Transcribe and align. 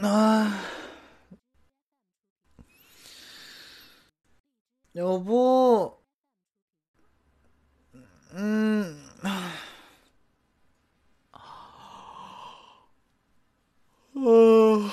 아, 0.00 0.48
여보, 4.94 5.98
음, 8.34 9.08
어, 14.14 14.90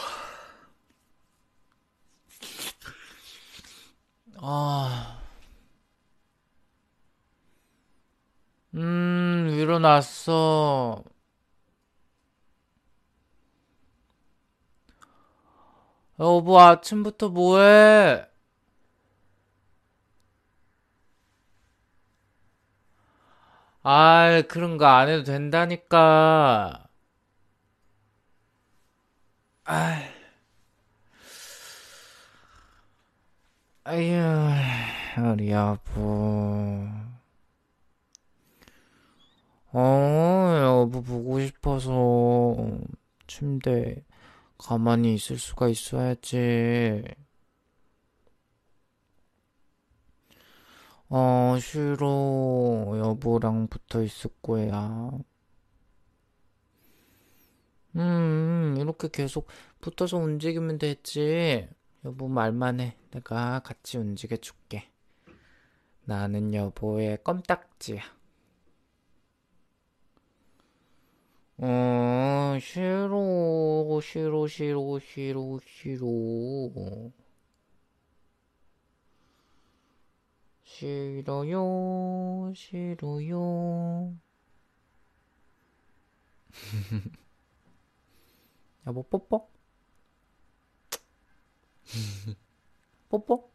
아, 4.42 5.20
음, 8.76 9.48
일어났어. 9.52 11.04
여보, 16.20 16.60
아침부터 16.60 17.30
뭐해? 17.30 18.26
아이, 23.84 24.44
그런 24.44 24.78
거 24.78 24.86
안 24.86 25.08
해도 25.10 25.24
된다니까. 25.24 26.88
아이, 29.66 30.06
아휴, 33.84 35.32
우리 35.34 35.52
여보. 35.52 36.88
어, 39.74 40.58
여보 40.62 41.02
보고 41.04 41.40
싶어서 41.42 42.56
침대 43.28 44.04
가만히 44.58 45.16
있을 45.16 45.38
수가 45.38 45.70
있어야지. 45.70 47.04
어, 51.10 51.58
싫어. 51.60 52.98
여보랑 52.98 53.68
붙어 53.68 54.02
있을 54.02 54.32
거야. 54.42 55.12
음, 57.96 58.76
이렇게 58.78 59.08
계속 59.10 59.48
붙어서 59.82 60.18
움직이면 60.18 60.80
되지. 60.80 61.70
여보 62.04 62.28
말만 62.28 62.80
해. 62.80 62.98
내가 63.12 63.60
같이 63.60 63.98
움직여 63.98 64.38
줄게. 64.38 64.90
나는 66.04 66.54
여보의 66.54 67.24
껌딱지야. 67.24 68.02
어, 71.58 72.58
싫어, 72.60 74.02
싫어, 74.02 74.48
싫어, 74.48 75.00
싫어, 75.00 75.60
싫어. 75.66 77.12
싫어요, 80.64 82.52
싫어요. 82.54 84.18
여보, 88.88 89.04
뽀뽀? 89.04 89.50
뽀뽀? 93.10 93.50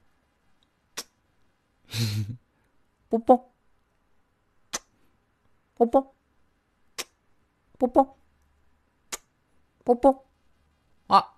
뽀뽀? 3.11 3.53
뽀뽀? 5.75 6.20
뽀뽀? 7.81 8.15
뽀뽀? 9.87 10.27
아, 11.09 11.35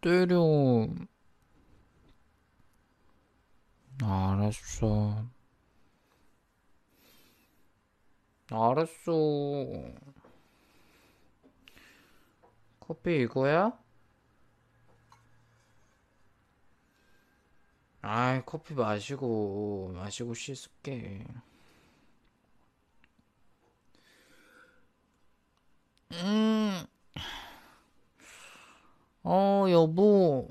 때려. 0.00 0.88
알았어. 4.02 5.26
알았어. 8.50 9.12
커피 12.80 13.20
이거야? 13.22 13.78
아이, 18.00 18.42
커피 18.46 18.72
마시고, 18.74 19.90
마시고 19.94 20.32
씻을게. 20.32 21.26
음, 26.12 26.86
어, 29.22 29.66
여보, 29.70 30.48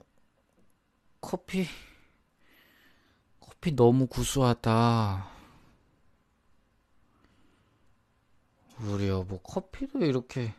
커피, 1.22 1.66
커피 3.40 3.76
너무 3.76 4.08
구수하다. 4.08 5.32
우리 8.82 9.08
여보, 9.08 9.40
커피도 9.40 10.00
이렇게 10.06 10.54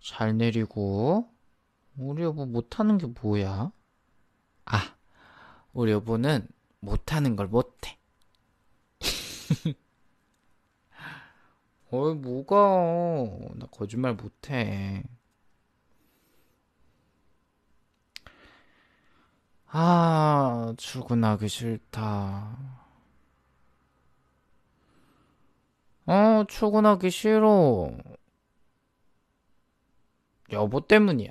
잘 0.00 0.36
내리고, 0.36 1.28
우리 1.96 2.22
여보 2.22 2.46
못하는 2.46 2.98
게 2.98 3.06
뭐야? 3.06 3.72
아, 4.66 4.96
우리 5.72 5.90
여보는 5.92 6.46
못하는 6.78 7.34
걸 7.34 7.48
못해. 7.48 7.98
어이, 11.94 12.14
뭐가, 12.14 12.56
나 13.54 13.66
거짓말 13.66 14.14
못해. 14.14 15.04
아, 19.68 20.74
출근하기 20.76 21.48
싫다. 21.48 22.56
어, 26.06 26.44
출근하기 26.48 27.10
싫어. 27.10 27.90
여보 30.52 30.80
때문이야. 30.86 31.30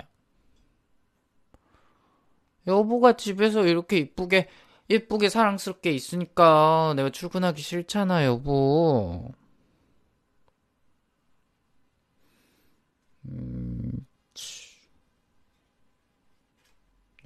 여보가 2.66 3.16
집에서 3.16 3.66
이렇게 3.66 3.98
이쁘게, 3.98 4.48
이쁘게 4.88 5.28
사랑스럽게 5.28 5.90
있으니까 5.92 6.94
내가 6.96 7.10
출근하기 7.10 7.60
싫잖아, 7.60 8.24
여보. 8.24 9.32
음, 13.26 14.06
치. 14.34 14.74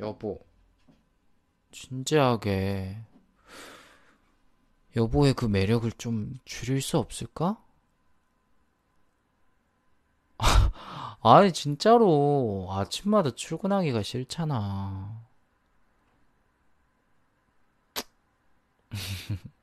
여보, 0.00 0.40
진지하게. 1.70 2.98
여보의 4.96 5.32
그 5.32 5.46
매력을 5.46 5.90
좀 5.92 6.34
줄일 6.44 6.82
수 6.82 6.98
없을까? 6.98 7.56
아니, 11.22 11.52
진짜로. 11.52 12.66
아침마다 12.70 13.30
출근하기가 13.30 14.02
싫잖아. 14.02 15.22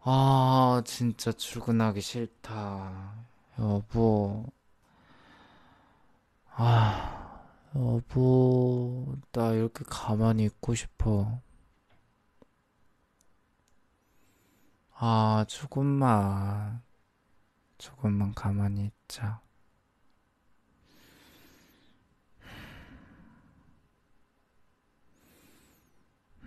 아, 0.00 0.82
진짜 0.84 1.30
출근하기 1.32 2.00
싫다. 2.00 3.27
여보. 3.58 4.46
아, 6.50 7.48
여보. 7.74 9.16
나 9.32 9.52
이렇게 9.52 9.84
가만히 9.88 10.44
있고 10.44 10.74
싶어. 10.74 11.40
아, 14.94 15.44
조금만. 15.48 16.82
조금만 17.78 18.34
가만히 18.34 18.86
있자. 19.06 19.40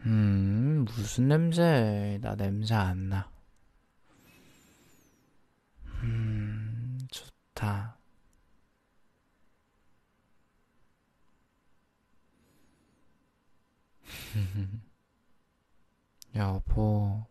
음, 0.06 0.86
무슨 0.86 1.28
냄새? 1.28 2.18
나 2.22 2.36
냄새 2.36 2.74
안 2.76 3.10
나. 3.10 3.30
음, 6.04 6.98
좋다. 7.12 7.98
여보, 16.36 17.26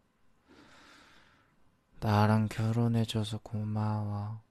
나랑 2.00 2.48
결혼해줘서 2.48 3.38
고마워. 3.38 4.42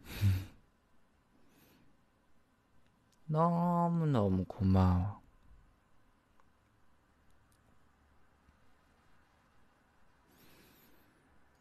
너무너무 3.26 4.44
고마워. 4.46 5.20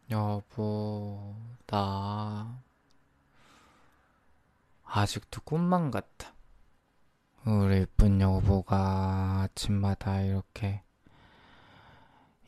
여보, 0.10 1.36
나 1.68 2.64
아직도 4.98 5.42
꿈만 5.42 5.92
같아. 5.92 6.34
우리 7.46 7.82
이쁜 7.82 8.22
여보가 8.22 9.42
아침마다 9.42 10.22
이렇게 10.22 10.84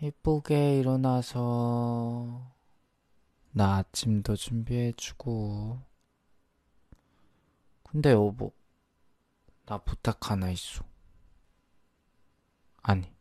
이쁘게 0.01 0.79
일어나서 0.79 2.49
나 3.51 3.75
아침도 3.75 4.38
준비해주고. 4.38 5.81
근데 7.83 8.11
여보, 8.11 8.53
나 9.65 9.79
부탁 9.79 10.31
하나 10.31 10.49
있어. 10.49 10.85
아니, 12.81 13.13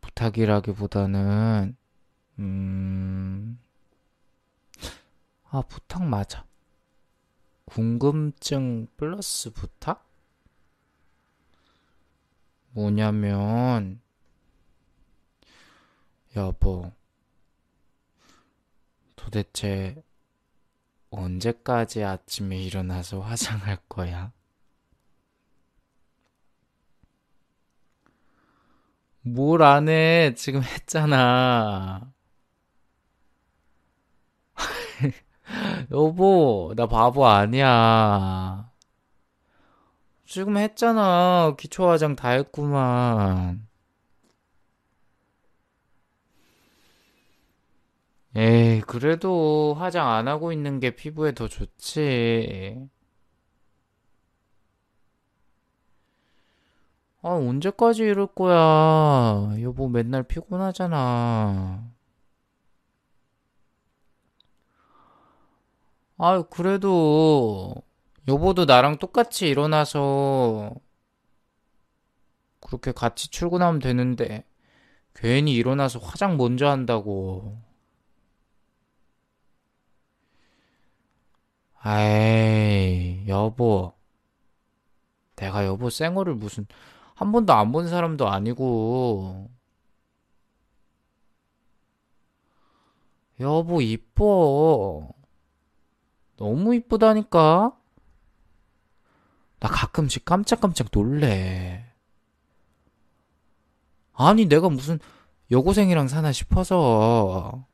부탁이라기보다는, 0.00 1.76
음, 2.38 3.60
아, 5.50 5.62
부탁 5.62 6.04
맞아. 6.04 6.51
궁금증 7.74 8.86
플러스 8.98 9.50
부탁? 9.50 10.06
뭐냐면, 12.72 14.00
여보, 16.36 16.92
도대체 19.16 20.02
언제까지 21.10 22.02
아침에 22.02 22.60
일어나서 22.60 23.20
화장할 23.20 23.78
거야? 23.88 24.32
뭘 29.22 29.62
안 29.62 29.88
해? 29.88 30.34
지금 30.36 30.62
했잖아. 30.62 32.12
여보, 35.90 36.72
나 36.76 36.86
바보 36.86 37.26
아니야. 37.26 38.70
지금 40.26 40.56
했잖아. 40.56 41.54
기초 41.58 41.88
화장 41.88 42.16
다 42.16 42.30
했구만. 42.30 43.66
에이, 48.36 48.80
그래도 48.86 49.74
화장 49.78 50.08
안 50.10 50.26
하고 50.28 50.52
있는 50.52 50.80
게 50.80 50.90
피부에 50.96 51.32
더 51.32 51.48
좋지. 51.48 52.88
아, 57.22 57.28
언제까지 57.34 58.02
이럴 58.02 58.26
거야? 58.26 59.54
여보 59.60 59.88
맨날 59.88 60.22
피곤하잖아. 60.24 61.88
아, 66.24 66.42
그래도 66.42 67.74
여보도 68.28 68.64
나랑 68.64 68.98
똑같이 68.98 69.48
일어나서 69.48 70.72
그렇게 72.60 72.92
같이 72.92 73.28
출근하면 73.30 73.78
되는데 73.80 74.44
괜히 75.14 75.54
일어나서 75.54 75.98
화장 76.00 76.36
먼저 76.38 76.68
한다고. 76.68 77.58
아이, 81.82 83.24
여보. 83.28 83.92
내가 85.36 85.64
여보 85.66 85.90
쌩얼을 85.90 86.34
무슨 86.34 86.66
한 87.14 87.32
번도 87.32 87.52
안 87.52 87.72
본 87.72 87.88
사람도 87.88 88.28
아니고. 88.28 89.50
여보 93.40 93.80
이뻐. 93.82 95.12
너무 96.42 96.74
이쁘다니까? 96.74 97.78
나 99.60 99.68
가끔씩 99.68 100.24
깜짝깜짝 100.24 100.88
놀래. 100.92 101.88
아니, 104.12 104.46
내가 104.46 104.68
무슨 104.68 104.98
여고생이랑 105.52 106.08
사나 106.08 106.32
싶어서. 106.32 107.64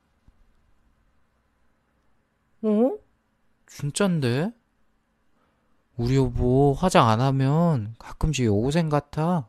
어? 2.61 2.99
진짠데? 3.67 4.53
우리 5.97 6.17
여보 6.17 6.75
화장 6.75 7.09
안 7.09 7.23
하면 7.23 7.95
가끔씩 7.99 8.45
여고생 8.45 8.91
같아. 8.91 9.49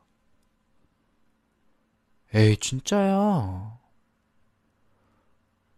에이, 2.34 2.56
진짜야. 2.56 3.78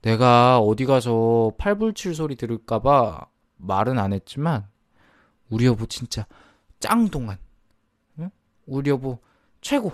내가 0.03 0.59
어디 0.59 0.85
가서 0.85 1.53
팔불출 1.57 2.13
소리 2.13 2.35
들을까봐 2.35 3.30
말은 3.61 3.99
안 3.99 4.13
했지만, 4.13 4.67
우리 5.49 5.65
여보 5.65 5.85
진짜 5.85 6.25
짱동안. 6.79 7.37
응? 8.19 8.29
우리 8.65 8.89
여보 8.89 9.19
최고. 9.61 9.91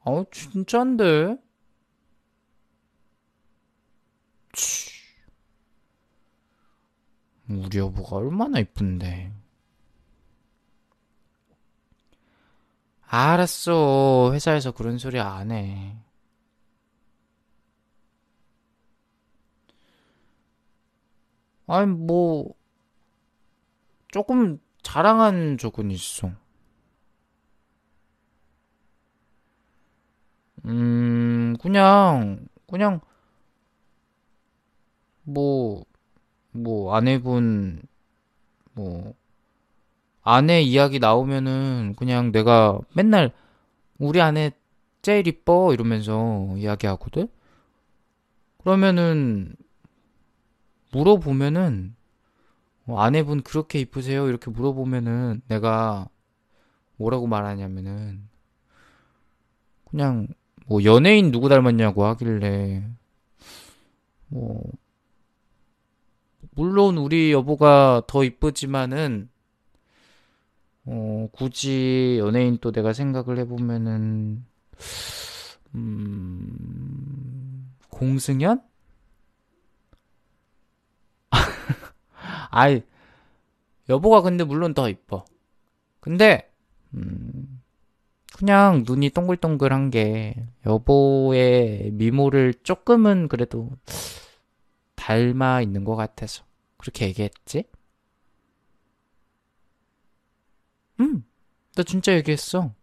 어, 0.00 0.24
진짠데? 0.30 1.38
치. 4.52 4.90
우리 7.48 7.78
여보가 7.78 8.16
얼마나 8.16 8.58
이쁜데. 8.58 9.32
알았어. 13.06 14.32
회사에서 14.32 14.72
그런 14.72 14.98
소리 14.98 15.20
안 15.20 15.52
해. 15.52 15.96
아니, 21.66 21.86
뭐, 21.90 22.54
조금 24.08 24.58
자랑한 24.82 25.58
적은 25.58 25.90
있어. 25.90 26.30
음, 30.66 31.56
그냥, 31.60 32.46
그냥, 32.66 33.00
뭐, 35.24 35.84
뭐, 36.52 36.94
아내분, 36.94 37.82
뭐, 38.72 39.14
아내 40.22 40.62
이야기 40.62 40.98
나오면은 40.98 41.94
그냥 41.98 42.32
내가 42.32 42.80
맨날 42.94 43.30
우리 43.98 44.20
아내 44.22 44.52
제일 45.02 45.26
이뻐 45.28 45.74
이러면서 45.74 46.54
이야기하거든? 46.56 47.28
그러면은 48.58 49.54
물어보면은 50.94 51.96
어, 52.86 53.00
아내분 53.00 53.42
그렇게 53.42 53.80
이쁘세요? 53.80 54.28
이렇게 54.28 54.50
물어보면은 54.50 55.42
내가 55.48 56.08
뭐라고 56.96 57.26
말하냐면은 57.26 58.28
그냥 59.90 60.28
뭐 60.66 60.84
연예인 60.84 61.32
누구 61.32 61.48
닮았냐고 61.48 62.04
하길래 62.04 62.88
뭐 64.28 64.62
물론 66.52 66.98
우리 66.98 67.32
여보가 67.32 68.02
더 68.06 68.22
이쁘지만은 68.22 69.28
어 70.86 71.28
굳이 71.32 72.18
연예인 72.20 72.58
또 72.60 72.70
내가 72.70 72.92
생각을 72.92 73.38
해보면은 73.38 74.44
음 75.74 77.74
공승연? 77.88 78.62
아이 82.56 82.82
여보가 83.88 84.22
근데 84.22 84.44
물론 84.44 84.74
더 84.74 84.88
이뻐. 84.88 85.24
근데 86.00 86.50
음 86.94 87.62
그냥 88.36 88.84
눈이 88.86 89.10
동글동글한 89.10 89.90
게 89.90 90.34
여보의 90.66 91.90
미모를 91.92 92.54
조금은 92.62 93.28
그래도 93.28 93.70
닮아 94.96 95.60
있는 95.62 95.84
것 95.84 95.94
같아서 95.96 96.44
그렇게 96.78 97.06
얘기했지? 97.06 97.64
응, 101.00 101.24
나 101.76 101.82
진짜 101.84 102.14
얘기했어. 102.14 102.74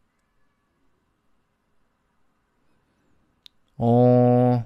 어, 3.77 4.63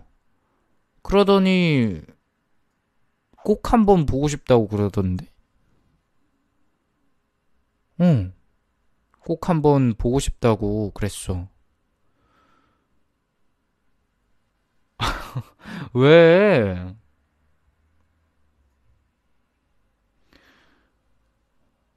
그러더니 1.01 2.01
꼭 3.45 3.71
한번 3.71 4.05
보고 4.05 4.27
싶다고 4.27 4.67
그러던데. 4.67 5.27
응, 8.01 8.33
꼭 9.21 9.49
한번 9.49 9.95
보고 9.95 10.19
싶다고 10.19 10.91
그랬어. 10.93 11.47
왜? 15.93 16.95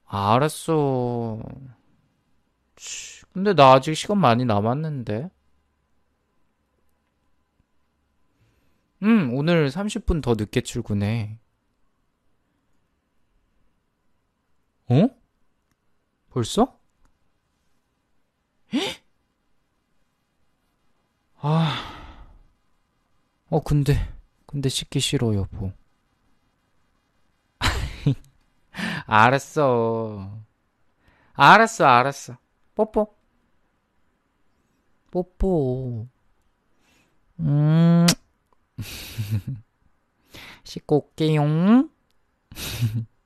아, 0.07 0.35
알았어. 0.35 1.39
치, 2.77 3.23
근데 3.33 3.55
나 3.55 3.73
아직 3.75 3.95
시간 3.95 4.19
많이 4.19 4.45
남았는데. 4.45 5.31
응, 9.03 9.31
오늘 9.35 9.71
30분 9.71 10.21
더 10.21 10.35
늦게 10.35 10.61
출근해. 10.61 11.39
어? 14.89 15.09
벌써? 16.31 16.79
아, 21.41 21.75
어, 23.51 23.63
근데, 23.63 23.95
근데 24.47 24.69
씻기 24.69 25.01
싫어, 25.01 25.35
여보. 25.35 25.73
알았어. 29.07 30.31
알았어, 31.35 31.87
알았어. 31.87 32.39
뽀뽀. 32.75 33.15
뽀뽀. 35.11 36.07
음. 37.41 38.07
씻고 40.65 40.97
올게용. 40.97 41.91